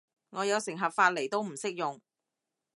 [0.31, 2.01] 我有成盒髮泥都唔識用